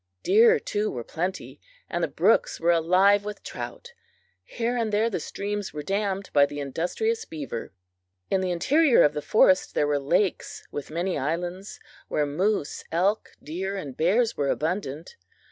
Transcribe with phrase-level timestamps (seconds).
[0.23, 3.93] Deer, too, were plenty, and the brooks were alive with trout.
[4.43, 7.71] Here and there the streams were dammed by the industrious beaver.
[8.27, 13.29] In the interior of the forest there were lakes with many islands, where moose, elk,
[13.43, 15.17] deer and bears were abundant.